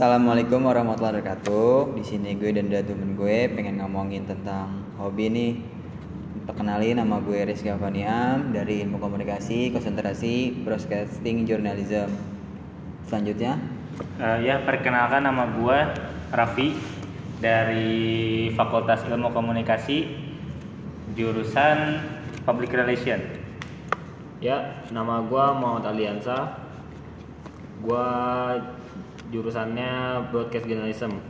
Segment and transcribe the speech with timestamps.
[0.00, 1.92] Assalamualaikum warahmatullahi wabarakatuh.
[2.00, 5.52] Di sini gue dan dua temen gue pengen ngomongin tentang hobi nih.
[6.48, 12.16] Perkenalin nama gue Rizky Avaniam dari Ilmu Komunikasi, Konsentrasi, Broadcasting, Journalism.
[13.12, 13.60] Selanjutnya,
[14.16, 15.78] Eh, ya, perkenalkan nama gue
[16.32, 16.80] Raffi
[17.36, 20.16] dari Fakultas Ilmu Komunikasi,
[21.12, 22.00] jurusan
[22.48, 23.20] Public Relation.
[24.40, 26.56] Ya, nama gua Muhammad Aliansa.
[27.84, 28.08] Gua
[29.30, 31.22] jurusannya Broadcast Journalism.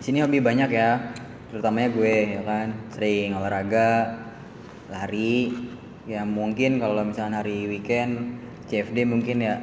[0.00, 1.00] di sini hobi banyak ya.
[1.52, 4.20] Terutamanya gue ya kan, sering olahraga,
[4.90, 5.54] lari.
[6.04, 8.36] Ya mungkin kalau misalnya hari weekend
[8.68, 9.56] CFD mungkin ya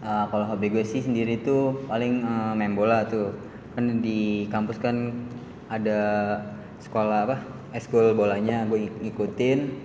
[0.00, 3.36] Uh, kalau hobi gue sih sendiri tuh paling uh, main bola tuh
[3.76, 5.12] kan di kampus kan
[5.68, 6.00] ada
[6.80, 7.36] sekolah apa
[7.76, 9.76] eskul bolanya gue ik- ikutin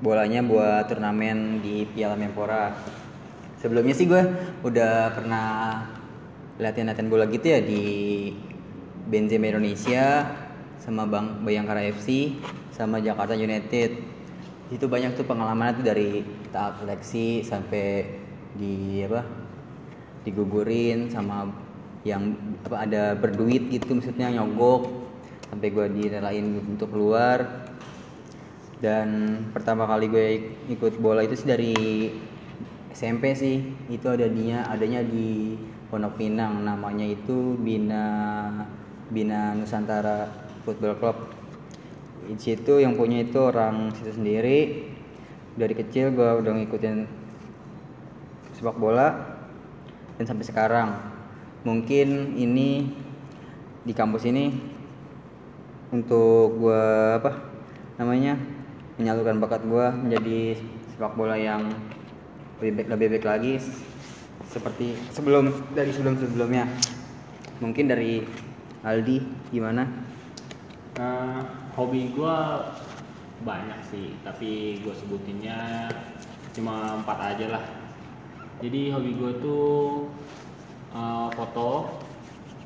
[0.00, 2.72] bolanya buat turnamen di Piala Menpora
[3.64, 4.20] sebelumnya sih gue
[4.60, 5.48] udah pernah
[6.60, 7.84] latihan-latihan bola gitu ya di
[9.08, 10.28] Benzema Indonesia
[10.76, 12.36] sama Bang Bayangkara FC
[12.76, 14.04] sama Jakarta United.
[14.68, 16.20] Itu banyak tuh pengalaman tuh dari
[16.52, 18.20] tahap seleksi sampai
[18.52, 19.24] di apa
[20.28, 21.48] digugurin sama
[22.04, 22.36] yang
[22.68, 24.92] apa ada berduit gitu maksudnya nyogok
[25.48, 27.64] sampai gue direlain untuk keluar.
[28.84, 30.28] Dan pertama kali gue
[30.68, 31.72] ikut bola itu sih dari
[32.94, 33.74] SMP sih.
[33.90, 35.58] Itu ada dia adanya di
[35.90, 36.62] Pondok Pinang.
[36.62, 38.06] Namanya itu Bina
[39.10, 40.30] Bina Nusantara
[40.62, 41.16] Football Club.
[42.30, 44.88] Di situ yang punya itu orang situ sendiri.
[45.58, 46.96] Dari kecil gue udah ngikutin
[48.54, 49.34] sepak bola.
[50.16, 50.88] Dan sampai sekarang.
[51.66, 52.86] Mungkin ini
[53.82, 54.54] di kampus ini
[55.92, 56.84] untuk gue
[57.20, 57.30] apa
[58.00, 58.34] namanya
[58.96, 60.40] menyalurkan bakat gue menjadi
[60.94, 61.68] sepak bola yang
[62.60, 63.52] lebih baik lebih baik lagi
[64.50, 66.68] seperti sebelum dari sebelum sebelumnya
[67.58, 68.22] mungkin dari
[68.84, 70.04] Aldi gimana
[70.94, 71.42] Nah,
[71.74, 72.70] hobi gua
[73.42, 75.90] banyak sih, tapi gue sebutinnya
[76.54, 77.64] cuma empat aja lah.
[78.62, 80.06] Jadi hobi gue tuh
[80.94, 81.98] uh, foto,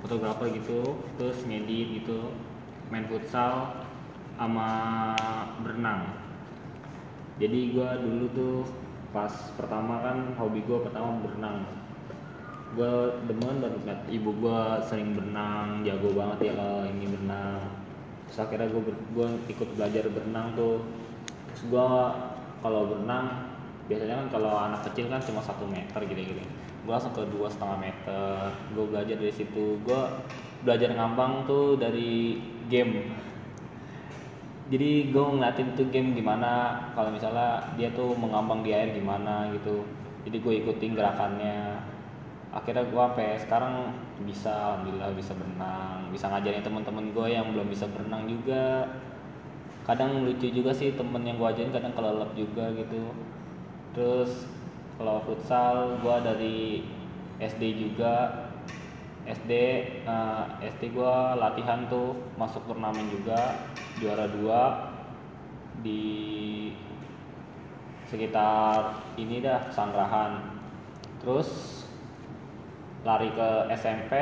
[0.05, 2.37] fotografer gitu, terus ngedit gitu,
[2.93, 3.81] main futsal,
[4.37, 4.69] sama
[5.65, 6.13] berenang.
[7.41, 8.57] Jadi gue dulu tuh
[9.09, 11.65] pas pertama kan hobi gue pertama berenang.
[12.77, 17.61] Gue demen liat ibu gue sering berenang, jago banget ya kalau ini berenang.
[18.29, 18.83] Terus akhirnya gue
[19.17, 20.85] gue ikut belajar berenang tuh.
[21.49, 21.89] Terus gue
[22.61, 23.57] kalau berenang
[23.89, 26.45] biasanya kan kalau anak kecil kan cuma satu meter gitu-gitu.
[26.85, 28.53] Gue langsung ke dua setengah meter.
[28.77, 29.81] Gue belajar dari situ.
[29.81, 30.03] Gue
[30.61, 32.37] belajar ngambang tuh dari
[32.69, 33.09] game
[34.69, 39.81] jadi gue ngeliatin tuh game gimana kalau misalnya dia tuh mengambang di air gimana gitu.
[40.29, 41.81] Jadi gue ikutin gerakannya.
[42.53, 43.97] Akhirnya gue sampai sekarang
[44.29, 46.13] bisa alhamdulillah bisa berenang.
[46.13, 48.93] Bisa ngajarin temen-temen gue yang belum bisa berenang juga.
[49.89, 53.09] Kadang lucu juga sih temen yang gue ajarin kadang kelelep juga gitu.
[53.97, 54.45] Terus
[55.01, 56.59] kalau futsal gue dari
[57.41, 58.45] SD juga
[59.29, 59.53] SD
[60.09, 63.61] eh, SD gua latihan tuh masuk turnamen juga
[64.01, 64.89] juara dua
[65.85, 66.73] di
[68.09, 70.57] sekitar ini dah Sangrahan.
[71.21, 71.85] Terus
[73.05, 74.13] lari ke SMP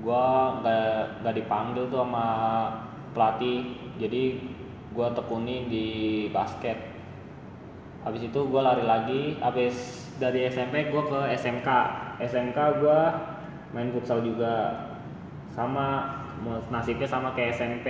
[0.00, 2.28] gua nggak nggak dipanggil tuh sama
[3.12, 3.76] pelatih.
[4.00, 4.40] Jadi
[4.96, 5.86] gua tekuni di
[6.32, 6.80] basket.
[8.08, 11.68] Habis itu gua lari lagi habis dari SMP gua ke SMK
[12.24, 13.35] SMK gua
[13.76, 14.88] main futsal juga.
[15.52, 16.16] Sama
[16.72, 17.86] nasibnya sama kayak SMP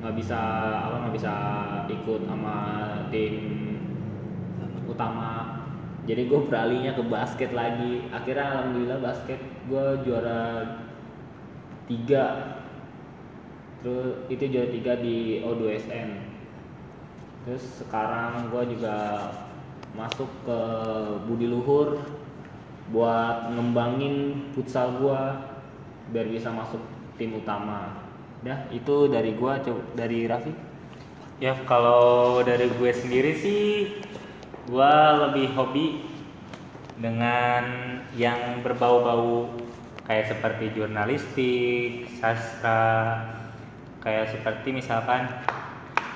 [0.00, 0.38] nggak bisa
[0.88, 1.34] apa nggak bisa
[1.92, 2.56] ikut sama
[3.12, 3.36] tim
[4.88, 5.60] utama.
[6.08, 8.08] Jadi gue beralihnya ke basket lagi.
[8.08, 10.64] Akhirnya alhamdulillah basket gue juara
[11.84, 12.56] tiga.
[13.84, 16.36] Terus itu juara tiga di O2SN
[17.46, 19.30] terus sekarang gue juga
[19.94, 20.60] masuk ke
[21.30, 22.02] Budi Luhur
[22.94, 25.42] buat ngembangin futsal gua
[26.14, 26.78] biar bisa masuk
[27.18, 28.06] tim utama.
[28.46, 29.58] Dah, itu dari gua
[29.98, 30.54] dari Raffi.
[31.36, 33.62] Ya, kalau dari gue sendiri sih
[34.70, 36.00] gua lebih hobi
[36.96, 37.64] dengan
[38.16, 39.52] yang berbau-bau
[40.08, 43.20] kayak seperti jurnalistik, sastra,
[44.00, 45.28] kayak seperti misalkan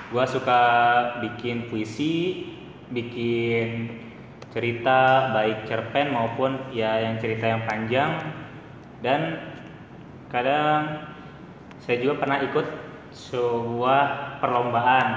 [0.09, 0.63] gua suka
[1.21, 2.47] bikin puisi,
[2.89, 3.93] bikin
[4.51, 8.19] cerita baik cerpen maupun ya yang cerita yang panjang.
[9.01, 9.39] Dan
[10.29, 11.07] kadang
[11.81, 12.67] saya juga pernah ikut
[13.11, 15.07] sebuah perlombaan.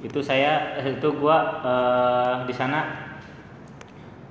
[0.00, 3.10] Itu saya itu gua eh, di sana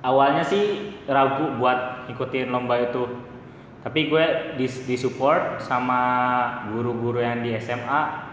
[0.02, 3.06] awalnya sih ragu buat ikutin lomba itu.
[3.80, 4.24] Tapi gue
[4.60, 6.02] dis disupport sama
[6.68, 8.28] guru-guru yang di SMA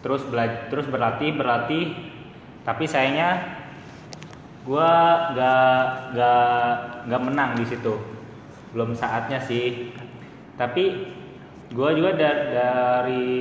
[0.00, 1.84] terus belajar terus berlatih berlatih.
[2.64, 3.60] Tapi sayangnya
[4.62, 4.92] gue
[5.34, 5.82] gak
[6.14, 6.70] gak
[7.10, 7.94] gak menang di situ.
[8.72, 9.90] Belum saatnya sih.
[10.54, 11.12] Tapi
[11.72, 13.34] gue juga da- dari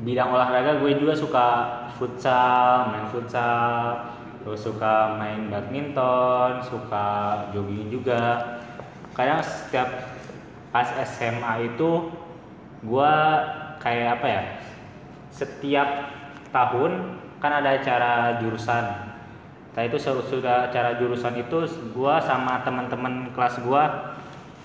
[0.00, 1.48] bidang olahraga gue juga suka
[1.96, 4.12] futsal main futsal.
[4.40, 7.08] Terus suka main badminton suka
[7.52, 8.56] jogging juga.
[9.12, 9.88] Kadang setiap
[10.70, 12.08] pas SMA itu
[12.80, 13.14] gue
[13.82, 14.42] kayak apa ya
[15.34, 15.88] setiap
[16.52, 19.09] tahun kan ada acara jurusan
[19.70, 21.62] nah itu sudah acara jurusan itu
[21.94, 24.14] gua sama teman-teman kelas gua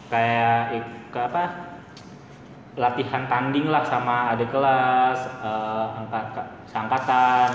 [0.10, 0.81] kayak
[1.13, 1.44] ke apa?
[2.75, 7.50] Latihan tanding lah sama adik kelas eh, angkat seangkatan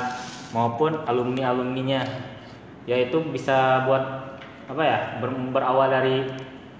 [0.56, 2.00] maupun alumni alumninya
[2.88, 4.00] yaitu bisa buat
[4.64, 6.24] apa ya ber- berawal dari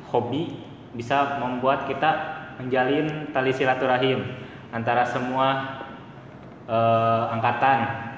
[0.09, 0.57] hobi
[0.97, 2.11] bisa membuat kita
[2.59, 4.25] menjalin tali silaturahim
[4.73, 5.79] antara semua
[6.65, 8.09] eh, angkatan.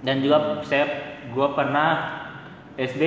[0.00, 1.90] Dan juga saya gue pernah
[2.78, 3.02] SD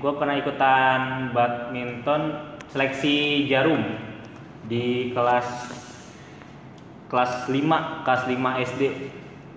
[0.00, 3.82] gue pernah ikutan badminton seleksi jarum
[4.70, 5.46] di kelas
[7.10, 8.82] kelas 5 kelas 5 SD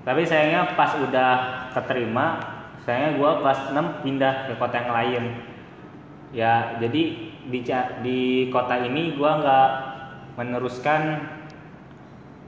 [0.04, 1.32] tapi sayangnya pas udah
[1.72, 5.24] keterima sayangnya gue kelas 6 pindah ke kota yang lain.
[6.36, 7.04] Ya jadi
[7.48, 7.60] di
[8.04, 8.20] di
[8.52, 9.70] kota ini gue nggak
[10.36, 11.02] meneruskan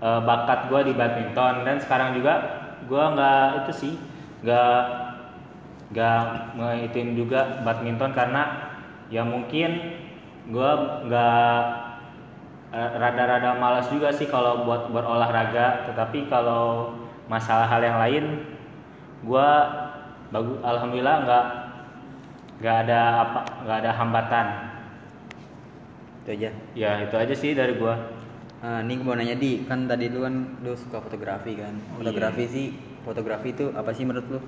[0.04, 1.64] eh, bakat gue di badminton.
[1.64, 2.34] Dan sekarang juga
[2.84, 3.94] gue nggak itu sih
[4.44, 4.84] nggak
[5.96, 8.44] nggak ngikutin juga badminton karena
[9.08, 9.96] ya mungkin
[10.52, 10.72] gue
[11.08, 11.56] nggak
[12.76, 15.88] eh, rada-rada malas juga sih kalau buat berolahraga.
[15.88, 16.92] Tetapi kalau
[17.32, 18.26] masalah hal yang lain
[19.24, 19.50] gue
[20.36, 21.46] bagus alhamdulillah nggak
[22.60, 24.48] nggak ada apa nggak ada hambatan.
[26.28, 26.50] Itu aja.
[26.76, 27.96] Ya itu aja sih dari gue
[28.66, 31.78] Ah, ini gue mau nanya di kan tadi lu kan lu suka fotografi kan?
[32.02, 32.68] Fotografi sih
[33.06, 34.40] fotografi itu apa sih menurut lu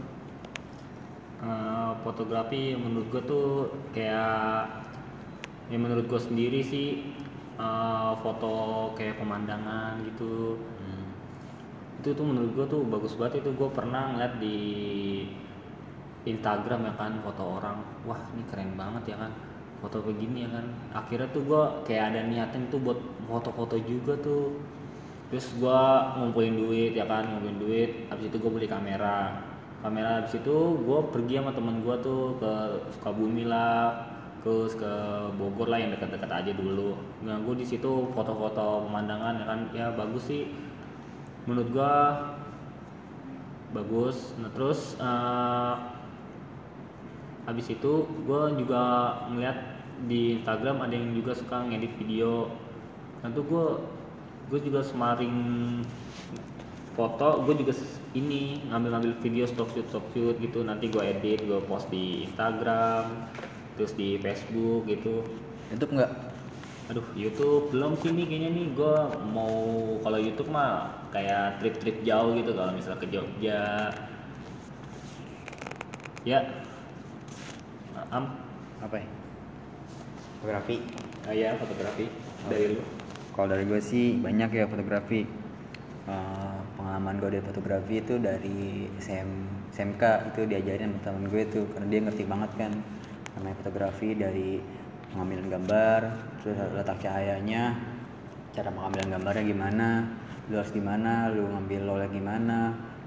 [1.38, 4.66] Eh, fotografi menurut gue tuh kayak
[5.70, 7.14] ya menurut gue sendiri sih
[7.62, 8.54] eh, foto
[8.98, 10.58] kayak pemandangan gitu.
[12.02, 13.46] Itu tuh menurut gue tuh bagus banget.
[13.46, 14.58] Itu gue pernah ngeliat di
[16.26, 17.86] Instagram ya kan foto orang.
[18.10, 19.32] Wah ini keren banget ya kan
[19.78, 20.66] foto begini ya kan.
[21.06, 22.98] Akhirnya tuh gue kayak ada niatan tuh buat
[23.30, 24.58] foto-foto juga tuh.
[25.30, 25.82] Terus gue
[26.18, 27.92] ngumpulin duit ya kan ngumpulin duit.
[28.10, 29.38] Habis itu gue beli kamera
[29.88, 32.52] kamera habis itu gue pergi sama temen gue tuh ke
[33.00, 34.12] Sukabumi lah
[34.44, 34.92] terus ke
[35.40, 37.00] Bogor lah yang dekat-dekat aja dulu.
[37.24, 39.60] Nah gue di situ foto-foto pemandangan ya kan.
[39.72, 40.52] Ya bagus sih.
[41.48, 41.94] Menurut gua
[43.72, 44.36] bagus.
[44.40, 45.74] Nah terus eh,
[47.48, 48.84] habis itu gua juga
[49.32, 49.58] ngeliat
[50.08, 52.52] di Instagram ada yang juga suka ngedit video.
[53.24, 53.80] Nah tuh gua
[54.48, 55.36] gue juga semaring
[56.98, 57.78] foto gue juga
[58.18, 60.66] ini ngambil-ngambil video stock shoot stock shoot gitu.
[60.66, 63.30] Nanti gue edit gue post di Instagram
[63.78, 65.22] terus di Facebook gitu.
[65.70, 66.12] YouTube enggak
[66.88, 68.66] Aduh, YouTube belum sih nih kayaknya nih.
[68.72, 68.96] Gue
[69.36, 69.52] mau
[70.00, 72.56] kalau YouTube mah kayak trip-trip jauh gitu.
[72.56, 73.92] Kalau misalnya ke Jogja.
[76.24, 76.40] Ya.
[78.08, 78.40] Am,
[78.80, 79.08] apa ya?
[80.40, 80.76] Fotografi.
[81.28, 82.08] Ah, ya fotografi.
[82.48, 82.82] Dari lu.
[83.36, 85.28] Kalau dari gue sih banyak ya fotografi.
[86.08, 89.28] Eh, pengalaman gue dari fotografi itu dari SM,
[89.76, 92.72] SMK itu diajarin sama temen gue tuh karena dia ngerti banget kan
[93.36, 94.64] namanya fotografi dari
[95.12, 96.02] pengambilan gambar,
[96.40, 97.76] terus letak cahayanya,
[98.56, 99.88] cara pengambilan gambarnya gimana,
[100.48, 102.60] lu harus gimana, lu ngambil lolnya gimana,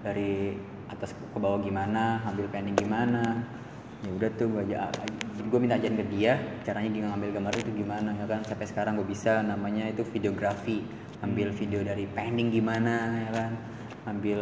[0.04, 0.60] dari
[0.92, 3.24] atas ke bawah gimana, ngambil pending gimana,
[4.00, 4.88] ya udah tuh gue aja
[5.40, 8.40] gue minta ajarin ke dia caranya dia ngambil gambar itu gimana ya kan?
[8.46, 10.84] Sampai sekarang gue bisa namanya itu videografi.
[11.20, 13.52] Ambil video dari pending gimana ya kan?
[14.08, 14.40] Ambil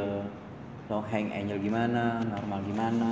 [0.86, 3.10] long hang angle gimana normal gimana.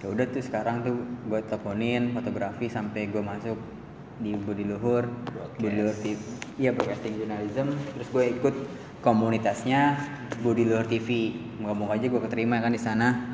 [0.00, 0.96] Ya udah tuh sekarang tuh
[1.28, 3.58] gue teleponin fotografi sampai gue masuk
[4.22, 5.08] di Budi Luhur
[5.58, 6.20] Budi Luhur TV
[6.56, 7.74] iya broadcasting journalism.
[7.96, 8.54] Terus gue ikut
[9.02, 9.98] komunitasnya
[10.40, 13.31] Budi Luhur TV moga-moga aja gue keterima kan di sana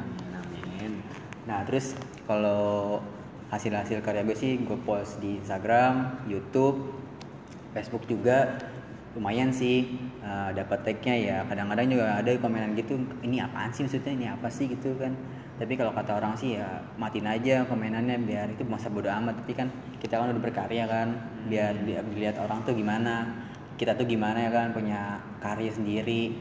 [1.49, 1.97] nah terus
[2.29, 3.01] kalau
[3.49, 6.93] hasil-hasil karya gue sih gue post di Instagram YouTube
[7.73, 8.59] Facebook juga.
[9.17, 11.37] Lumayan sih uh, dapat tagnya ya.
[11.49, 14.13] Kadang-kadang juga ada komenan gitu ini apaan sih maksudnya?
[14.15, 14.69] Ini apa sih?
[14.69, 15.17] gitu kan.
[15.59, 19.43] Tapi kalau kata orang sih ya matiin aja komenannya biar itu masa bodo amat.
[19.43, 21.09] Tapi kan kita kan udah berkarya kan
[21.49, 23.27] biar di- dilihat orang tuh gimana
[23.79, 26.37] kita tuh gimana ya kan punya karya sendiri.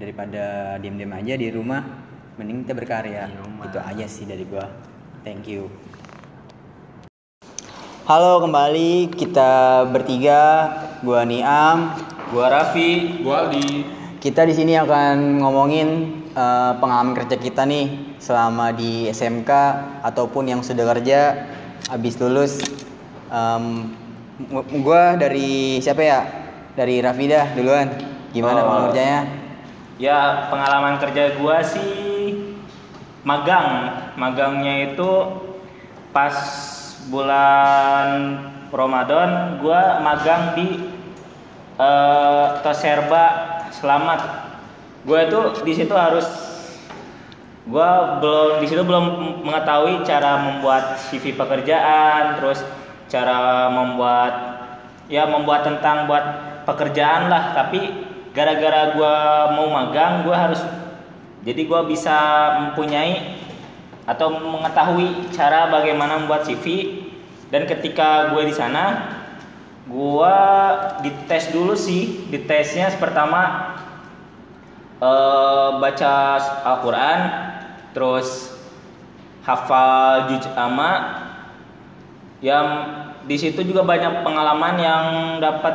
[0.00, 1.84] Daripada diem-diem aja di rumah
[2.40, 3.68] mending kita berkarya Di rumah.
[3.68, 4.64] itu aja sih dari gua
[5.20, 5.68] Thank you.
[8.02, 10.40] Halo kembali kita bertiga,
[11.00, 11.92] gua Niam.
[12.32, 13.20] Gua Raffi.
[13.20, 13.84] Gua Aldi.
[14.16, 15.88] Kita di sini akan ngomongin
[16.32, 19.50] eh, pengalaman kerja kita nih selama di SMK
[20.00, 21.20] ataupun yang sudah kerja
[21.86, 22.64] habis lulus.
[23.28, 23.92] Em,
[24.42, 26.20] gu- gua dari siapa ya?
[26.72, 27.92] Dari Raffi dah duluan.
[28.32, 28.64] Gimana Oh.
[28.64, 29.20] pengalaman kerjanya?
[30.00, 30.18] Ya
[30.48, 32.09] pengalaman kerja gua sih
[33.24, 34.00] magang.
[34.16, 35.10] Magangnya itu
[36.10, 36.34] pas
[37.08, 38.38] bulan
[38.70, 40.68] Ramadan gua magang di
[41.80, 43.24] eh, Toserba
[43.70, 44.50] Selamat.
[45.00, 46.28] Gue tuh di situ harus
[47.64, 52.60] gua belum di situ belum mengetahui cara membuat CV pekerjaan, terus
[53.08, 54.32] cara membuat
[55.08, 56.24] ya membuat tentang buat
[56.68, 59.14] pekerjaan lah, tapi gara-gara gua
[59.56, 60.60] mau magang, gua harus
[61.46, 62.16] jadi gua bisa
[62.64, 63.40] mempunyai
[64.04, 66.98] atau mengetahui cara bagaimana membuat CV
[67.50, 69.16] dan ketika gue di sana
[69.86, 70.34] gua
[71.04, 73.74] dites dulu sih ditesnya pertama
[74.98, 76.14] eh, baca
[76.66, 77.18] Al-Quran
[77.94, 78.54] terus
[79.46, 81.22] hafal juz amma
[82.40, 82.66] yang
[83.28, 85.04] di situ juga banyak pengalaman yang
[85.38, 85.74] dapat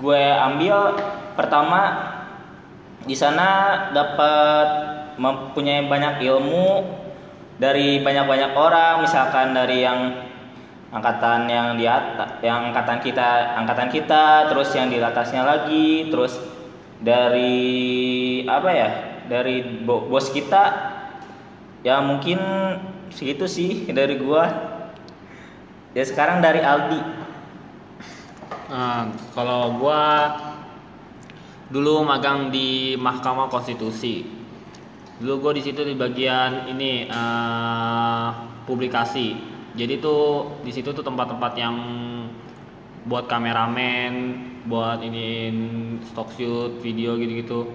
[0.00, 0.96] gue ambil.
[1.36, 1.80] Pertama
[3.04, 3.48] di sana
[3.94, 6.86] dapat mempunyai banyak ilmu
[7.58, 10.30] dari banyak-banyak orang misalkan dari yang
[10.88, 16.38] angkatan yang di atas yang angkatan kita angkatan kita terus yang di atasnya lagi terus
[16.98, 18.90] dari apa ya
[19.28, 20.96] dari bo- bos kita.
[21.86, 22.40] Ya mungkin
[23.14, 24.50] segitu sih dari gua.
[25.94, 27.00] Ya sekarang dari Aldi.
[28.68, 30.34] Nah, kalau gua
[31.70, 34.37] dulu magang di Mahkamah Konstitusi.
[35.18, 38.28] Dulu gua di situ di bagian ini eh,
[38.66, 39.34] publikasi.
[39.78, 41.76] Jadi tuh di situ tuh tempat-tempat yang
[43.08, 44.12] buat kameramen,
[44.68, 45.48] buat ini
[46.04, 47.72] stock shoot, video gitu-gitu.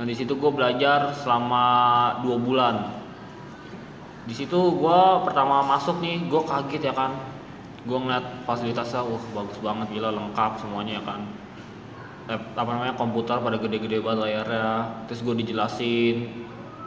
[0.00, 1.64] Nah di situ gue belajar selama
[2.24, 2.76] dua bulan.
[4.24, 7.12] Di situ gue pertama masuk nih, gue kaget ya kan.
[7.84, 11.20] Gue ngeliat fasilitasnya, wah bagus banget gila lengkap semuanya ya kan.
[12.32, 15.04] Eh, apa namanya komputer pada gede-gede banget layarnya.
[15.10, 16.16] Terus gue dijelasin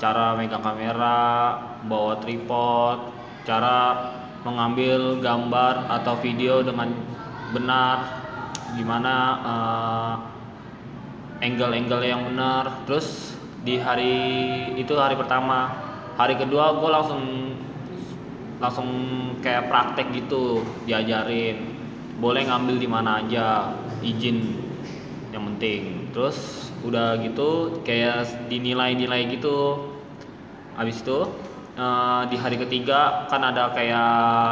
[0.03, 1.55] cara megang kamera,
[1.87, 3.07] bawa tripod,
[3.47, 4.11] cara
[4.43, 6.91] mengambil gambar atau video dengan
[7.55, 8.03] benar,
[8.75, 9.15] gimana
[9.47, 10.13] eh,
[11.47, 12.83] angle-angle yang benar.
[12.83, 14.15] Terus di hari
[14.75, 15.71] itu hari pertama.
[16.19, 17.23] Hari kedua gue langsung
[18.59, 18.89] langsung
[19.39, 21.79] kayak praktek gitu diajarin.
[22.19, 23.71] Boleh ngambil di mana aja
[24.03, 24.51] izin
[25.31, 26.11] yang penting.
[26.11, 29.92] Terus udah gitu kayak dinilai-nilai gitu
[30.77, 31.29] habis itu
[31.77, 34.51] eh, di hari ketiga kan ada kayak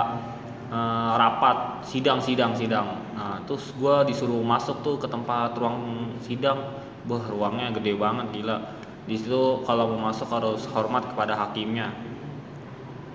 [0.72, 2.88] eh, rapat sidang sidang sidang.
[3.18, 6.82] Nah terus gue disuruh masuk tuh ke tempat ruang sidang.
[7.10, 8.58] Wah ruangnya gede banget gila.
[9.10, 11.90] Di situ kalau mau masuk harus hormat kepada hakimnya.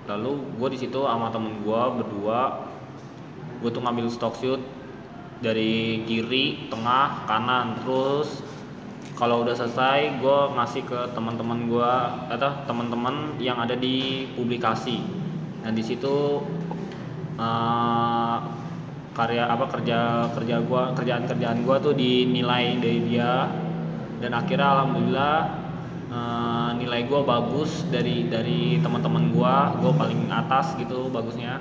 [0.07, 2.67] Lalu gue di situ sama temen gue berdua
[3.63, 4.61] gue tuh ngambil stock shoot
[5.41, 8.41] dari kiri tengah kanan terus
[9.17, 11.93] kalau udah selesai gue ngasih ke teman-teman gue
[12.37, 15.01] atau teman-teman yang ada di publikasi.
[15.65, 16.45] Nah di situ
[17.41, 18.37] eh,
[19.17, 23.49] karya apa kerja kerja gue kerjaan kerjaan gue tuh dinilai dari dia.
[24.21, 25.37] Dan akhirnya alhamdulillah
[26.13, 31.57] eh, nilai gue bagus dari dari teman-teman gue gue paling atas gitu bagusnya.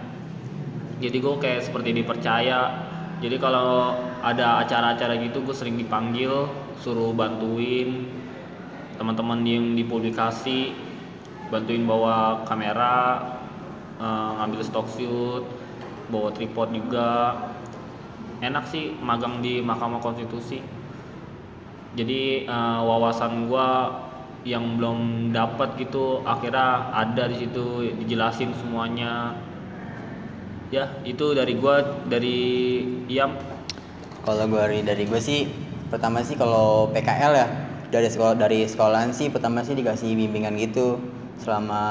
[0.99, 2.83] Jadi gue kayak seperti dipercaya.
[3.23, 8.07] Jadi kalau ada acara-acara gitu gue sering dipanggil suruh bantuin
[8.95, 10.71] teman-teman yang dipublikasi
[11.51, 13.21] bantuin bawa kamera
[13.99, 15.43] eh, ngambil stock shoot
[16.09, 17.37] bawa tripod juga.
[18.43, 20.59] Enak sih magang di Mahkamah Konstitusi.
[21.95, 24.01] Jadi eh, wawasan gua
[24.45, 29.33] yang belum dapat gitu akhirnya ada di situ dijelasin semuanya.
[30.69, 32.37] Ya itu dari gua dari
[33.09, 33.55] Iam.
[34.25, 35.45] Kalau gue dari, gue sih
[35.89, 37.47] pertama sih kalau PKL ya
[37.93, 40.97] dari sekolah dari sekolahan sih pertama sih dikasih bimbingan gitu
[41.39, 41.83] selama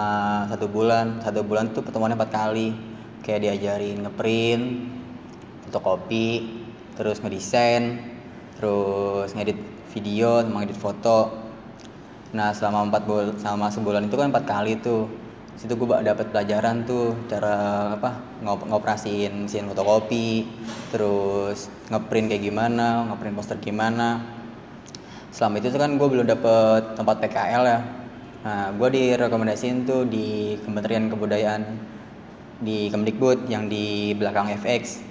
[0.51, 1.21] satu bulan.
[1.23, 2.75] Satu bulan tuh pertemuannya empat kali.
[3.25, 4.65] Kayak diajarin ngeprint
[5.65, 6.61] fotokopi
[6.95, 7.99] terus ngedesain
[8.61, 9.57] terus ngedit
[9.97, 11.33] video sama ngedit foto.
[12.37, 15.09] Nah selama empat bulan selama sebulan itu kan empat kali tuh
[15.55, 17.57] situ gue dapat pelajaran tuh cara
[17.95, 20.45] apa ngop ngoperasiin mesin fotokopi
[20.91, 24.23] terus ngeprint kayak gimana ngeprint poster gimana.
[25.35, 27.81] Selama itu tuh kan gue belum dapet tempat PKL ya.
[28.45, 31.63] Nah gue direkomendasiin tuh di Kementerian Kebudayaan
[32.63, 35.03] di Kemdikbud yang di belakang FX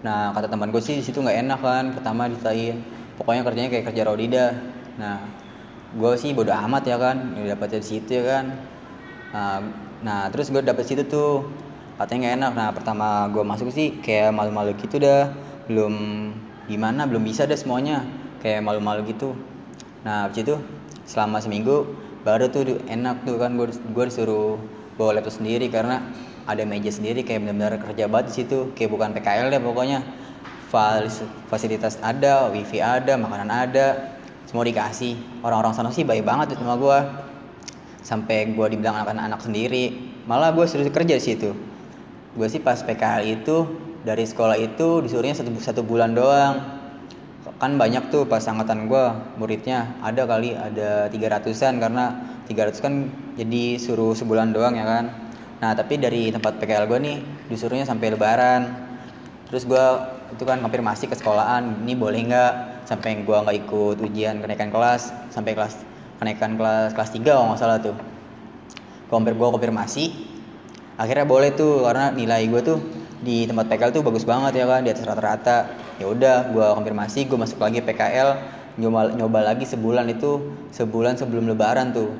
[0.00, 2.80] nah kata teman gue sih di situ nggak enak kan pertama ditain
[3.20, 4.46] pokoknya kerjanya kayak kerja Rodida
[4.96, 5.20] nah
[5.92, 8.44] gue sih bodo amat ya kan ya dapetnya di situ ya kan
[10.02, 11.46] nah, terus gue dapet situ tuh
[11.96, 12.52] katanya nggak enak.
[12.56, 15.30] Nah pertama gue masuk sih kayak malu-malu gitu dah.
[15.70, 15.94] Belum
[16.66, 18.02] gimana belum bisa dah semuanya.
[18.42, 19.36] Kayak malu-malu gitu.
[20.02, 20.56] Nah habis itu
[21.04, 21.86] selama seminggu
[22.24, 24.56] baru tuh enak tuh kan gue gue disuruh
[24.96, 26.04] bawa laptop sendiri karena
[26.48, 28.58] ada meja sendiri kayak benar-benar kerja banget di situ.
[28.74, 30.00] Kayak bukan PKL deh pokoknya.
[31.50, 35.18] Fasilitas ada wifi ada makanan ada semua dikasih.
[35.42, 36.98] Orang-orang sana sih baik banget tuh sama gue
[38.00, 39.92] sampai gue dibilang anak-anak sendiri.
[40.24, 41.50] Malah gue suruh kerja di situ.
[42.36, 43.66] Gue sih pas PKL itu
[44.06, 46.80] dari sekolah itu disuruhnya satu, satu bulan doang.
[47.60, 49.04] Kan banyak tuh pas angkatan gue
[49.36, 49.92] muridnya.
[50.00, 52.04] Ada kali ada 300an karena
[52.48, 52.94] 300 kan
[53.36, 55.12] jadi suruh sebulan doang ya kan?
[55.60, 57.16] Nah tapi dari tempat PKL gue nih
[57.52, 58.88] disuruhnya sampai lebaran.
[59.52, 59.86] Terus gue
[60.30, 62.52] itu kan konfirmasi ke sekolahan ini boleh nggak?
[62.88, 65.78] Sampai gue nggak ikut ujian kenaikan kelas sampai kelas
[66.20, 67.96] kenaikan kelas kelas 3 kalau nggak salah tuh.
[69.08, 70.04] Kompir gue konfirmasi
[71.00, 72.78] akhirnya boleh tuh karena nilai gue tuh
[73.24, 75.58] di tempat PKL tuh bagus banget ya kan di atas rata-rata.
[75.96, 78.36] Ya udah gue konfirmasi gue masuk lagi PKL
[78.76, 82.12] nyoba nyoba lagi sebulan itu sebulan sebelum lebaran tuh.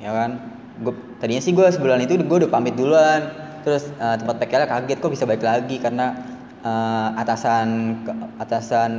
[0.00, 0.40] Ya kan?
[0.80, 3.28] Gue tadinya sih gue sebulan itu gue udah pamit duluan.
[3.62, 5.76] Terus eh, tempat PKL kaget kok bisa balik lagi?
[5.76, 6.16] Karena
[6.64, 8.00] eh, atasan
[8.40, 8.92] atasan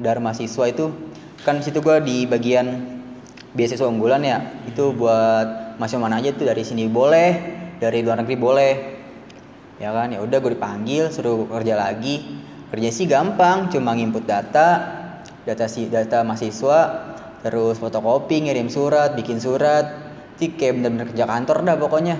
[0.00, 0.92] dharma siswa itu
[1.42, 2.91] kan situ gue di bagian
[3.52, 4.38] beasiswa unggulan ya.
[4.68, 7.30] Itu buat mahasiswa mana aja tuh dari sini boleh
[7.78, 8.74] dari luar negeri boleh.
[9.80, 10.14] Ya kan?
[10.14, 12.22] Ya udah gue dipanggil suruh kerja lagi.
[12.72, 14.68] Kerja sih gampang cuma nginput data
[15.42, 16.78] data si data mahasiswa
[17.42, 20.10] terus fotokopi ngirim surat bikin surat.
[20.38, 22.16] Itu kayak bener-bener kerja kantor dah pokoknya.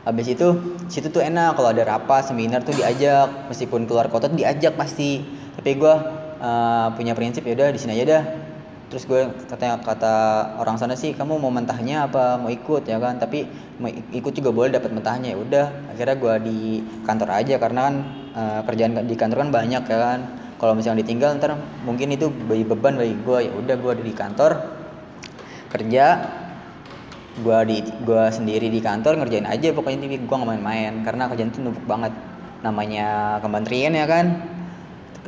[0.00, 0.48] Habis itu
[0.88, 3.52] situ tuh enak kalau ada rapat seminar tuh diajak.
[3.52, 5.20] Meskipun keluar kota tuh diajak pasti.
[5.60, 5.94] Tapi gue
[6.40, 8.24] uh, punya prinsip ya udah di sini aja dah
[8.90, 10.14] terus gue katanya kata
[10.58, 12.42] orang sana sih kamu mau mentahnya apa?
[12.42, 13.22] Mau ikut ya kan?
[13.22, 13.46] Tapi
[13.78, 15.66] mau ikut juga boleh dapat mentahnya ya udah.
[15.94, 16.58] Akhirnya gue di
[17.06, 17.94] kantor aja karena kan
[18.34, 20.20] uh, kerjaan di kantor kan banyak ya kan.
[20.58, 21.54] Kalau misalnya ditinggal ntar
[21.86, 24.52] mungkin itu bagi beban bagi gue ya udah gue di kantor
[25.70, 26.06] kerja.
[27.46, 31.06] Gue di gue sendiri di kantor ngerjain aja pokoknya tapi gue nggak main-main.
[31.06, 32.10] Karena kerjaan itu numpuk banget.
[32.60, 34.49] Namanya kementerian ya kan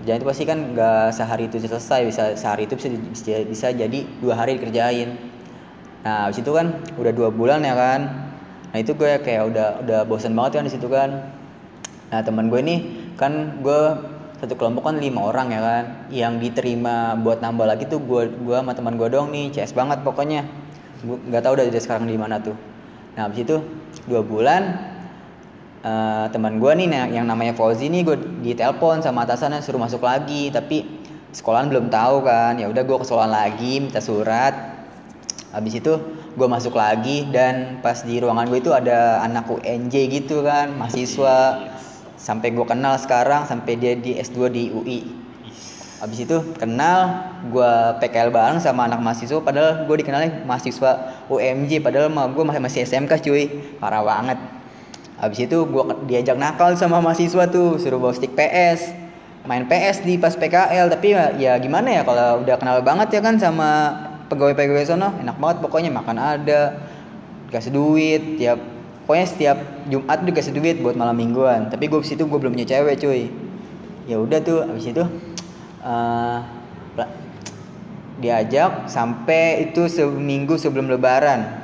[0.00, 3.98] kerjaan itu pasti kan nggak sehari itu selesai bisa sehari itu bisa bisa, bisa jadi
[4.24, 5.16] dua hari dikerjain.
[6.02, 8.00] Nah habis itu kan udah dua bulan ya kan.
[8.72, 11.30] Nah itu gue kayak udah udah bosan banget kan di situ kan.
[12.08, 12.76] Nah teman gue ini
[13.20, 13.80] kan gue
[14.42, 15.84] satu kelompok kan lima orang ya kan.
[16.08, 20.00] Yang diterima buat nambah lagi tuh gue gue sama teman gue dong nih CS banget
[20.00, 20.48] pokoknya.
[21.04, 22.56] Gue nggak tahu udah sekarang di mana tuh.
[23.14, 23.60] Nah habis itu
[24.08, 24.91] dua bulan
[25.82, 30.02] uh, teman gue nih nah, yang namanya Fauzi nih gue ditelepon sama atasannya suruh masuk
[30.02, 30.48] lagi.
[30.48, 30.86] Tapi
[31.34, 32.58] sekolahan belum tahu kan.
[32.58, 34.54] Ya udah gue ke sekolahan lagi minta surat.
[35.52, 35.92] Habis itu
[36.32, 41.68] gue masuk lagi dan pas di ruangan gue itu ada anak UNJ gitu kan mahasiswa.
[42.16, 45.22] Sampai gue kenal sekarang sampai dia di S2 di UI
[46.02, 52.10] Habis itu kenal gue PKL bareng sama anak mahasiswa padahal gue dikenalnya mahasiswa UMJ padahal
[52.10, 53.46] mah gue masih masih SMK cuy.
[53.78, 54.61] Parah banget.
[55.22, 59.02] Habis itu gue diajak nakal sama mahasiswa tuh suruh bawa stick PS
[59.42, 63.20] main PS di pas PKL tapi ya, ya gimana ya kalau udah kenal banget ya
[63.22, 63.90] kan sama
[64.30, 66.78] pegawai-pegawai sono enak banget pokoknya makan ada
[67.50, 68.62] dikasih duit tiap
[69.04, 69.58] pokoknya setiap
[69.90, 71.68] Jumat tuh dikasih duit buat malam mingguan.
[71.68, 73.28] Tapi gue situ gue belum punya cewek cuy.
[74.06, 75.04] Ya udah tuh habis itu
[75.82, 76.38] uh,
[78.22, 81.60] diajak sampai itu seminggu sebelum lebaran.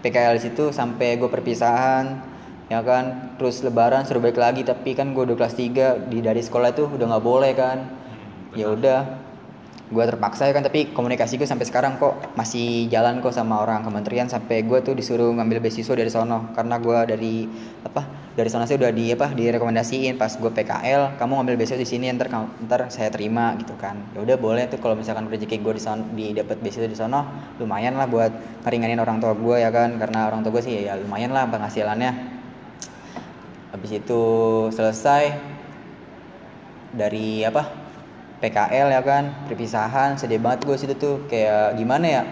[0.00, 2.31] PKL situ sampai gue perpisahan
[2.72, 3.36] ya kan?
[3.36, 6.88] Terus lebaran suruh balik lagi tapi kan gue udah kelas 3 di dari sekolah itu
[6.88, 7.78] udah nggak boleh kan?
[8.56, 9.00] Ya udah
[9.92, 13.84] gue terpaksa ya kan tapi komunikasi gue sampai sekarang kok masih jalan kok sama orang
[13.84, 16.48] kementerian sampai gue tuh disuruh ngambil beasiswa dari sono.
[16.56, 17.44] Karena gue dari
[17.84, 21.84] apa dari sana sih udah di apa direkomendasiin pas gue PKL kamu ngambil beasiswa di
[21.84, 22.32] sini ntar
[22.64, 24.00] ntar saya terima gitu kan.
[24.16, 27.28] Ya udah boleh tuh kalau misalkan rezeki gue di sono di dapat beasiswa di sono
[27.60, 28.32] lumayan lah buat
[28.64, 30.00] ngeringanin orang tua gue ya kan?
[30.00, 32.40] Karena orang tua gue sih ya, ya lumayan lah penghasilannya
[33.72, 34.22] habis itu
[34.70, 35.32] selesai
[36.92, 37.80] dari apa?
[38.42, 41.16] PKL ya kan perpisahan sedih banget gue situ tuh.
[41.30, 42.22] Kayak gimana ya?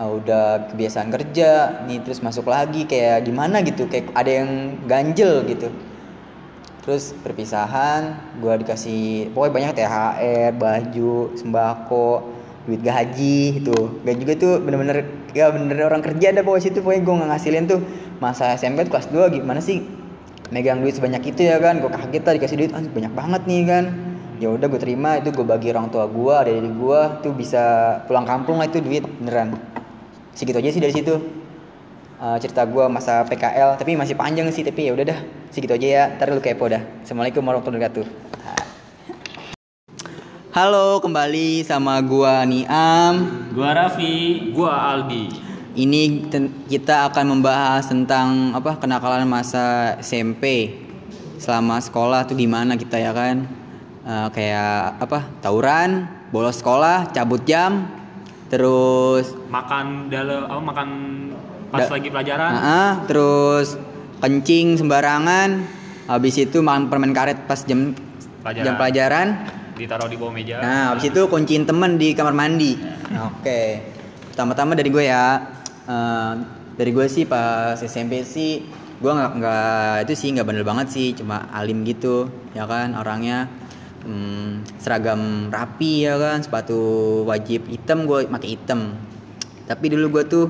[0.00, 3.84] Uh, udah kebiasaan kerja nih terus masuk lagi kayak gimana gitu?
[3.90, 5.68] Kayak ada yang ganjel gitu.
[6.86, 12.08] Terus perpisahan gue dikasih pokoknya banyak THR baju sembako
[12.64, 17.02] duit gaji itu gaji juga tuh bener-bener ya bener orang kerja ada pokoknya situ pokoknya
[17.04, 17.80] gue nggak ngasilin tuh.
[18.22, 19.99] Masa SMP kelas 2 gimana sih
[20.48, 23.62] megang duit sebanyak itu ya kan gue kaget lah dikasih duit ah, banyak banget nih
[23.68, 23.84] kan.
[24.40, 27.62] Ya udah gue terima itu gue bagi orang tua gue ada di gue tuh bisa
[28.08, 29.60] pulang kampung lah itu duit beneran.
[30.32, 31.20] Segitu aja sih dari situ.
[32.20, 35.86] Eh, cerita gue masa PKL tapi masih panjang sih tapi ya udah dah segitu aja
[35.88, 36.80] ya ntar lu kepo dah.
[37.04, 38.30] Assalamualaikum warahmatullahi wabarakatuh.
[40.50, 43.46] Halo kembali sama gua Niam.
[43.54, 44.50] Gua Raffi.
[44.50, 45.49] Gua Aldi.
[45.70, 46.26] Ini
[46.66, 50.74] kita akan membahas tentang apa kenakalan masa SMP
[51.38, 53.60] selama sekolah tuh gimana kita ya kan
[54.00, 57.84] Eh, kayak apa tawuran, bolos sekolah, cabut jam,
[58.48, 60.88] terus Makan dalam apa makan
[61.68, 62.50] pas Da- lagi pelajaran.
[62.50, 63.76] Ah, ah, terus
[64.24, 65.62] kencing sembarangan,
[66.08, 67.92] habis itu makan permen karet pas jam
[68.40, 68.64] Pelajaran.
[68.64, 69.26] jam pelajaran.
[69.76, 70.64] Ditaruh di bawah meja.
[70.64, 72.80] Nah, habis itu kunciin temen di kamar mandi.
[73.20, 73.84] Oke.
[74.32, 75.44] Pertama-tama dari gue ya.
[76.78, 78.64] Dari gue sih pas SMP sih
[79.00, 83.48] gue nggak nggak itu sih nggak bandel banget sih cuma alim gitu ya kan orangnya
[84.00, 86.80] Hmm, seragam rapi ya kan sepatu
[87.28, 88.96] wajib hitam gue pakai hitam.
[89.68, 90.46] Tapi dulu gue tuh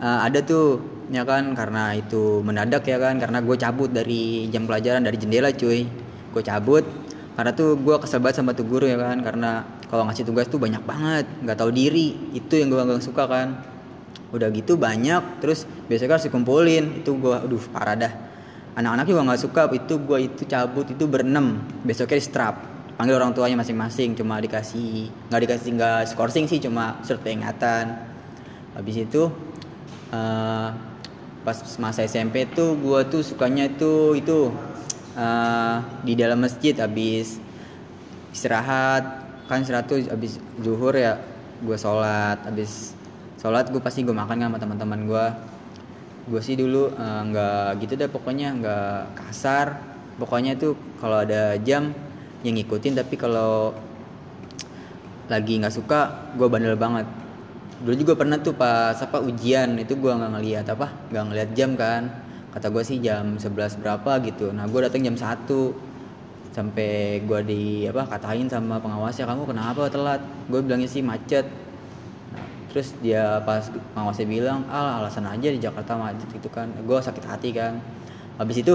[0.00, 0.80] eh, ada tuh
[1.12, 5.52] ya kan karena itu mendadak ya kan karena gue cabut dari jam pelajaran dari jendela
[5.52, 5.84] cuy.
[6.32, 6.84] Gue cabut
[7.36, 10.62] karena tuh gue kesel banget sama tuh guru ya kan karena kalau ngasih tugas tuh
[10.62, 13.58] banyak banget nggak tahu diri itu yang gue nggak suka kan
[14.34, 16.84] udah gitu banyak terus biasanya kan harus dikumpulin.
[17.06, 18.12] Itu gue aduh parah dah.
[18.74, 21.62] Anak-anak juga nggak suka itu gue itu cabut itu berenam.
[21.86, 26.98] Besoknya di strap panggil orang tuanya masing-masing cuma dikasih nggak dikasih nggak skorsing sih cuma
[27.02, 27.98] surat peringatan.
[28.74, 29.30] Habis itu
[30.14, 30.68] eh,
[31.44, 34.50] pas masa SMP tuh gue tuh sukanya itu itu
[35.18, 37.38] eh, di dalam masjid habis
[38.30, 39.26] istirahat.
[39.50, 41.18] Kan istirahat tuh habis zuhur ya
[41.62, 42.38] gue sholat.
[42.46, 42.93] Habis
[43.44, 45.26] sholat gue pasti gue makan kan sama teman-teman gue
[46.32, 49.76] gue sih dulu eh, nggak gitu deh pokoknya nggak kasar.
[50.16, 51.92] Pokoknya tuh kalau ada jam
[52.40, 53.76] yang ngikutin tapi kalau
[55.28, 57.04] lagi nggak suka gue bandel banget.
[57.84, 61.76] Dulu juga pernah tuh pas apa ujian itu gue nggak ngeliat apa nggak ngeliat jam
[61.76, 62.24] kan.
[62.56, 64.56] Kata gue sih jam 11 berapa gitu.
[64.56, 65.44] Nah gue datang jam 1
[66.56, 70.24] sampai gue di apa katain sama pengawasnya kamu kenapa telat?
[70.48, 71.63] Gue bilangnya sih macet
[72.74, 76.66] terus dia pas pengawasnya bilang ah alasan aja di Jakarta macet gitu kan.
[76.82, 77.78] Gue sakit hati kan.
[78.34, 78.74] Habis itu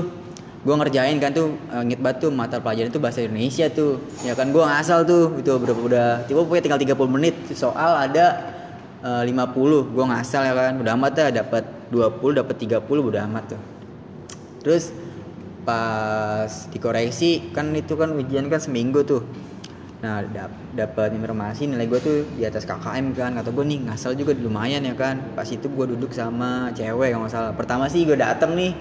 [0.64, 4.00] gue ngerjain kan tuh eh, ngit batu mata pelajaran itu bahasa Indonesia tuh.
[4.24, 5.36] Ya kan gue ngasal tuh.
[5.44, 7.36] Itu berapa udah tiba pokoknya tinggal 30 menit.
[7.52, 8.56] Soal ada
[9.04, 10.80] eh, 50 gue ngasal ya kan.
[10.80, 13.62] Udah amat ya dapat 20 dapat 30 udah amat tuh.
[14.64, 14.96] Terus
[15.68, 19.28] pas dikoreksi kan itu kan ujian kan seminggu tuh
[20.00, 23.36] nah dap dapat informasi nilai gue tuh di atas KKM kan.
[23.36, 25.20] Kata gue nih ngasal juga lumayan ya kan.
[25.36, 27.52] Pas itu gue duduk sama cewek nggak salah.
[27.52, 28.72] Pertama sih gue dateng nih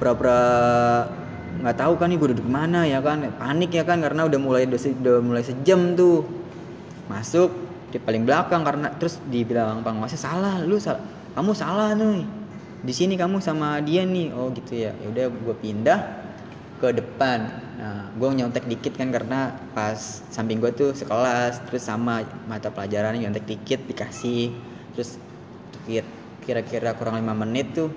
[0.00, 0.40] pura-pura
[1.58, 3.28] nggak tahu kan nih gue duduk mana ya kan.
[3.36, 6.24] Panik ya kan karena udah mulai udah, mulai sejam tuh.
[7.12, 7.52] Masuk
[7.92, 11.04] di paling belakang karena terus dibilang pengawasnya salah lu salah
[11.36, 12.24] kamu salah nih.
[12.88, 14.32] Di sini kamu sama dia nih.
[14.32, 14.96] Oh gitu ya.
[14.96, 16.00] Ya udah gue pindah
[16.80, 22.26] ke depan nah gue nyontek dikit kan karena pas samping gue tuh sekelas terus sama
[22.50, 24.50] mata pelajaran nyontek dikit dikasih.
[24.98, 25.14] Terus
[25.86, 27.94] kir- kira-kira kurang lima menit tuh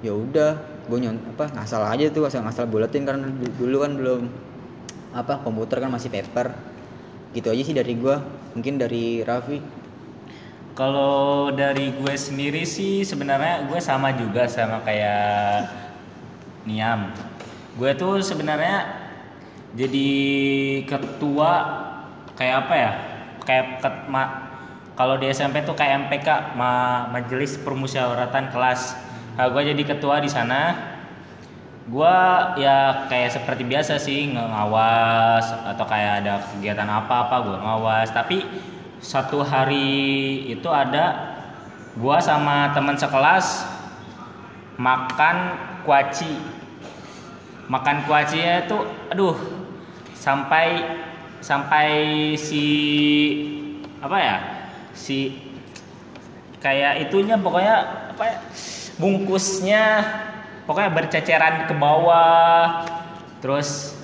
[0.00, 0.56] ya udah
[0.88, 4.22] gue nyon apa ngasal aja tuh asal ngasal buletin karena du- dulu kan belum
[5.12, 6.56] apa komputer kan masih paper.
[7.36, 8.16] Gitu aja sih dari gue
[8.56, 9.60] mungkin dari Raffi.
[10.72, 15.68] Kalau dari gue sendiri sih sebenarnya gue sama juga sama kayak
[16.64, 17.12] Niam.
[17.76, 18.88] Gue tuh sebenarnya
[19.76, 20.10] jadi
[20.88, 21.52] ketua
[22.36, 22.92] kayak apa ya?
[23.44, 24.48] Kayak ket- ma-
[24.96, 28.96] kalau di SMP tuh kayak MPK, ma- Majelis Permusyawaratan Kelas.
[29.36, 30.72] Nah, gue jadi ketua di sana.
[31.86, 32.16] Gue
[32.58, 38.08] ya kayak seperti biasa sih ngawas atau kayak ada kegiatan apa-apa gue ngawas.
[38.10, 38.42] Tapi
[38.98, 39.86] satu hari
[40.50, 41.36] itu ada
[42.00, 43.64] gua sama teman sekelas
[44.76, 45.36] makan
[45.84, 46.32] kuaci
[47.66, 48.78] makan kuacinya itu
[49.10, 49.36] aduh
[50.14, 50.86] sampai
[51.42, 51.88] sampai
[52.38, 52.64] si
[54.02, 54.36] apa ya
[54.94, 55.34] si
[56.62, 57.74] kayak itunya pokoknya
[58.16, 58.36] apa ya
[58.96, 59.84] bungkusnya
[60.64, 62.82] pokoknya berceceran ke bawah
[63.44, 63.94] terus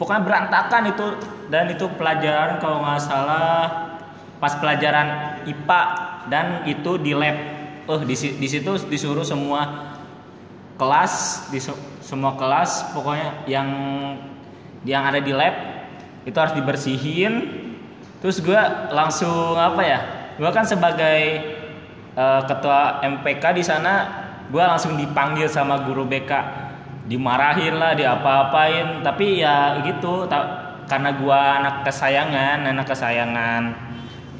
[0.00, 1.06] pokoknya berantakan itu
[1.52, 3.84] dan itu pelajaran kalau nggak salah
[4.40, 5.82] pas pelajaran IPA
[6.28, 7.36] dan itu di lab.
[7.84, 9.92] Eh si- di situ disuruh semua
[10.74, 13.68] kelas di se- semua kelas pokoknya yang
[14.84, 15.54] yang ada di lab
[16.24, 17.62] itu harus dibersihin.
[18.20, 18.60] Terus gue
[18.92, 20.00] langsung apa ya
[20.34, 21.20] gue kan sebagai
[22.14, 23.94] eh, ketua MPK di sana
[24.48, 26.32] gue langsung dipanggil sama guru BK
[27.04, 33.76] dimarahin lah diapa-apain tapi ya gitu ta- karena gua anak kesayangan anak kesayangan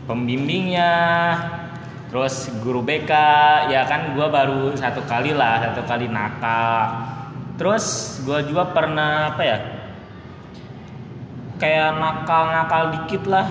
[0.09, 0.93] pembimbingnya
[2.15, 3.11] terus guru BK
[3.75, 7.03] ya kan gua baru satu kali lah satu kali nakal
[7.59, 9.59] terus gua juga pernah apa ya
[11.59, 13.47] kayak nakal-nakal dikit lah.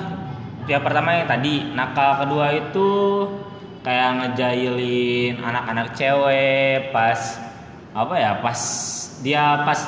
[0.63, 2.89] Ya pertama yang tadi nakal kedua itu
[3.83, 7.19] kayak ngejailin anak-anak cewek pas
[7.91, 8.59] apa ya pas
[9.19, 9.79] dia pas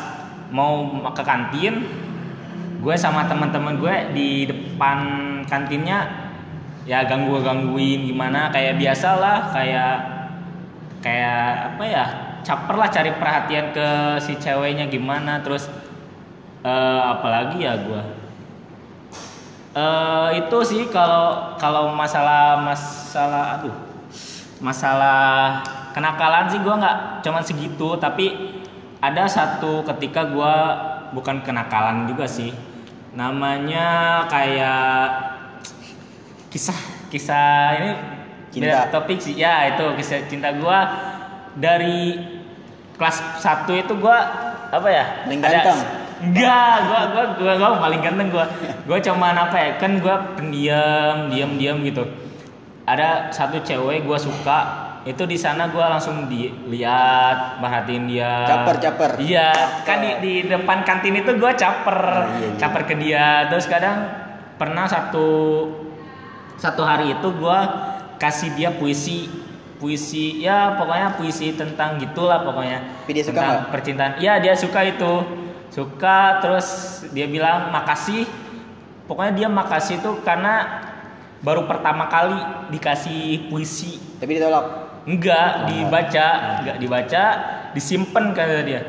[0.51, 0.83] mau
[1.15, 1.87] ke kantin
[2.83, 4.99] gue sama teman-teman gue di depan
[5.47, 6.24] kantinnya
[6.85, 9.95] ya ganggu gangguin gimana kayak biasa lah kayak
[11.01, 12.05] kayak apa ya
[12.45, 13.89] caper lah cari perhatian ke
[14.21, 15.65] si ceweknya gimana terus
[16.61, 18.25] eh, apalagi ya gue
[19.75, 23.75] eh itu sih kalau kalau masalah masalah aduh
[24.63, 25.59] masalah
[25.91, 28.55] kenakalan sih gua nggak cuman segitu tapi
[29.03, 30.53] ada satu ketika gua
[31.11, 32.55] bukan kenakalan juga sih
[33.11, 35.34] namanya kayak
[36.55, 36.79] kisah
[37.11, 37.91] kisah ini
[38.47, 38.63] Cinta.
[38.63, 40.87] beda topik sih ya itu kisah cinta gua
[41.59, 42.15] dari
[42.95, 44.23] kelas 1 itu gua
[44.71, 45.79] apa ya Paling ada- ganteng?
[46.15, 48.47] Enggak, gua gua gua gua paling ganteng gua.
[48.87, 49.69] Gua cuman apa ya?
[49.75, 52.07] Kan gua pendiam, diam-diam gitu.
[52.87, 54.59] Ada satu cewek gua suka,
[55.03, 58.47] itu di sana gua langsung dilihat, perhatiin dia.
[58.47, 59.11] Caper, caper.
[59.19, 59.51] Iya,
[59.83, 61.99] kan di, di depan kantin itu gua caper.
[61.99, 62.57] Oh, iya, iya.
[62.63, 63.27] Caper ke dia.
[63.51, 64.07] Terus kadang
[64.55, 65.27] pernah satu
[66.57, 73.05] satu hari itu gua kasih dia puisi puisi ya pokoknya puisi tentang gitulah pokoknya.
[73.05, 73.71] Tapi dia suka tentang nggak?
[73.71, 74.11] percintaan.
[74.23, 75.13] Iya dia suka itu.
[75.69, 76.67] Suka terus
[77.11, 78.23] dia bilang makasih.
[79.05, 80.81] Pokoknya dia makasih tuh karena
[81.45, 82.39] baru pertama kali
[82.73, 84.01] dikasih puisi.
[84.17, 84.87] Tapi ditolak.
[85.05, 86.27] enggak dibaca
[86.63, 87.23] enggak dibaca
[87.77, 88.81] disimpan kata dia.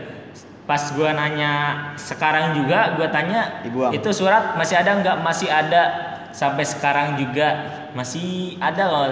[0.65, 1.53] Pas gua nanya
[2.01, 2.97] sekarang juga?
[2.97, 3.93] Gua tanya Dibuang.
[3.93, 6.06] itu surat masih ada enggak masih ada
[6.37, 7.49] sampai sekarang juga
[7.97, 9.09] masih ada loh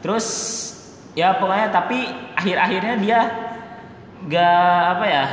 [0.00, 0.26] terus
[1.12, 3.20] ya pokoknya tapi akhir-akhirnya dia
[4.32, 5.26] gak apa ya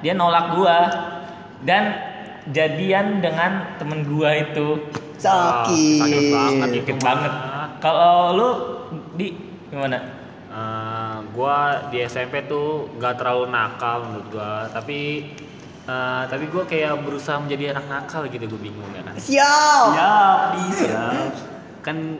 [0.00, 0.78] dia nolak gua.
[1.64, 1.96] Dan
[2.52, 4.86] jadian dengan temen gua itu.
[5.16, 5.98] Sakit.
[6.04, 6.68] sakit banget.
[6.68, 7.02] Itu Sakit mah.
[7.02, 7.32] banget.
[7.80, 8.48] Kalau lu
[9.16, 9.34] di
[9.72, 9.98] gimana?
[10.52, 14.68] Eh, gua di SMP tuh gak terlalu nakal menurut gua.
[14.70, 15.26] Tapi
[15.86, 19.14] eh, tapi gua kayak berusaha menjadi anak nakal gitu gue bingung ya kan.
[19.16, 19.86] Siap.
[19.94, 21.32] siap di siap.
[21.86, 22.18] Kan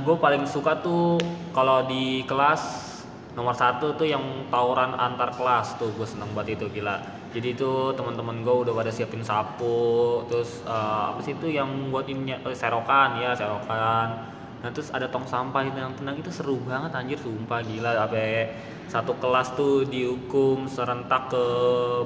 [0.00, 1.20] gue paling suka tuh
[1.52, 2.96] kalau di kelas
[3.36, 6.96] nomor satu tuh yang tawuran antar kelas tuh gue seneng banget itu gila.
[7.36, 12.08] Jadi itu teman-teman gue udah pada siapin sapu terus eh, apa sih itu yang buat
[12.08, 16.56] ini eh, serokan ya serokan nah terus ada tong sampah itu yang tenang itu seru
[16.64, 17.90] banget anjir sumpah gila.
[17.94, 18.56] Sampai
[18.88, 21.44] satu kelas tuh dihukum serentak ke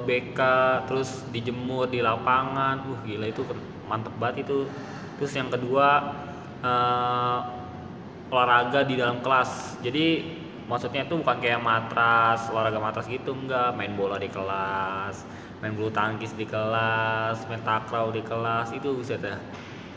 [0.03, 0.39] BK
[0.85, 2.83] terus dijemur di lapangan.
[2.85, 3.41] Uh gila itu
[3.87, 4.67] mantep banget itu.
[5.17, 5.87] Terus yang kedua
[6.61, 7.39] eh,
[8.31, 9.81] olahraga di dalam kelas.
[9.81, 10.05] Jadi
[10.67, 13.73] maksudnya itu bukan kayak matras olahraga matras gitu enggak.
[13.79, 19.13] Main bola di kelas main bulu tangkis di kelas main takraw di kelas itu bisa
[19.21, 19.37] dah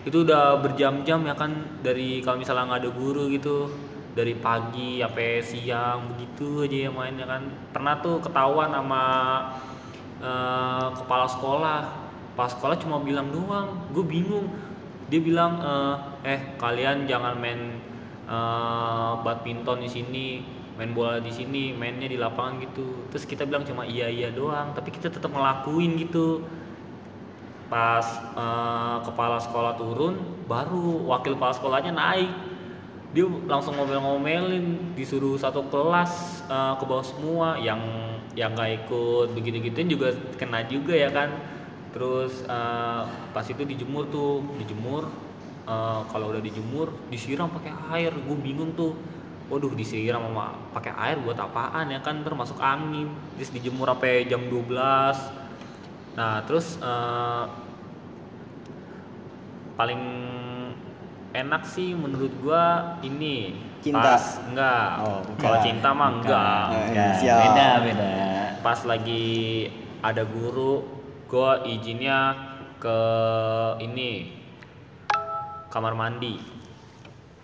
[0.04, 3.72] itu udah berjam-jam ya kan dari kalau misalnya nggak ada guru gitu
[4.14, 7.42] dari pagi sampai siang begitu aja ya mainnya kan.
[7.72, 9.02] Pernah tuh ketahuan sama
[10.20, 11.78] eh, kepala sekolah.
[12.34, 14.52] Kepala sekolah cuma bilang doang gue bingung.
[15.08, 15.96] Dia bilang eh,
[16.36, 17.80] eh kalian jangan main
[18.28, 20.26] eh, badminton di sini
[20.74, 23.08] main bola di sini mainnya di lapangan gitu.
[23.08, 26.44] Terus kita bilang cuma iya iya doang tapi kita tetap ngelakuin gitu
[27.74, 28.06] pas
[28.38, 30.14] eh, kepala sekolah turun
[30.46, 32.30] baru wakil kepala sekolahnya naik.
[33.14, 37.82] Dia langsung ngomel-ngomelin disuruh satu kelas eh, ke bawah semua yang
[38.38, 41.34] yang nggak ikut begitu gituin juga kena juga ya kan.
[41.90, 43.02] Terus eh,
[43.34, 45.10] pas itu dijemur tuh dijemur
[45.66, 48.14] eh, kalau udah dijemur disiram pakai air.
[48.14, 48.94] Gue bingung tuh
[49.50, 52.22] waduh disiram sama pakai air buat apaan ya kan?
[52.22, 53.10] Termasuk angin.
[53.34, 55.42] Terus dijemur sampai jam 12
[56.14, 57.44] Nah, terus eh,
[59.74, 60.02] paling
[61.34, 64.00] enak sih menurut gua ini Cinta.
[64.00, 64.90] pas enggak.
[65.02, 66.64] Oh, Kalau cinta mah enggak.
[66.70, 68.10] Eh, Enggak, beda beda
[68.62, 69.26] Pas lagi
[70.00, 70.86] ada guru,
[71.28, 72.32] gua izinnya
[72.78, 72.98] ke
[73.82, 74.30] ini
[75.68, 76.38] kamar mandi.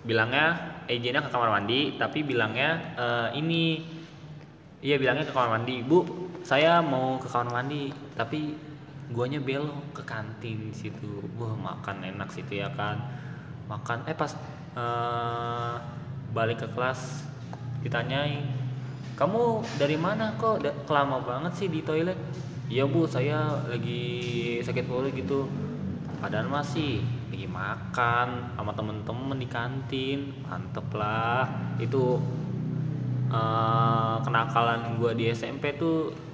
[0.06, 3.62] Bilangnya eh, izinnya ke kamar mandi, tapi bilangnya eh, ini
[4.80, 6.08] Iya bilangnya ke kamar mandi, Bu.
[6.40, 8.56] Saya mau ke kamar mandi, tapi
[9.10, 11.22] guanya belok ke kantin situ.
[11.38, 12.98] Wah makan enak situ ya kan.
[13.70, 14.34] Makan, eh pas
[14.74, 15.74] eh,
[16.34, 17.26] balik ke kelas
[17.82, 18.60] ditanyain
[19.20, 20.64] kamu dari mana kok?
[20.64, 22.16] Da- kelama banget sih di toilet.
[22.72, 25.44] Iya bu saya lagi sakit perut gitu.
[26.24, 30.32] Padahal masih lagi makan sama temen-temen di kantin.
[30.48, 31.44] Mantep lah.
[31.76, 32.16] Itu
[33.28, 36.29] eh, kenakalan gua di SMP tuh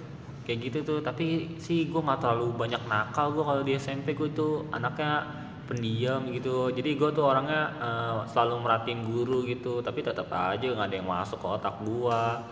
[0.47, 4.31] kayak gitu tuh tapi sih gua nggak terlalu banyak nakal gua kalau di SMP gua
[4.31, 5.27] tuh anaknya
[5.67, 10.87] pendiam gitu jadi gua tuh orangnya eh, selalu merhatiin guru gitu tapi tetap aja nggak
[10.87, 12.47] ada yang masuk ke otak gua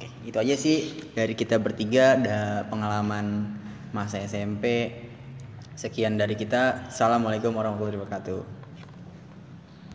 [0.00, 0.78] Oke, itu aja sih
[1.12, 3.52] dari kita bertiga ada pengalaman
[3.92, 4.96] masa SMP.
[5.76, 6.88] Sekian dari kita.
[6.88, 8.59] Assalamualaikum warahmatullahi wabarakatuh.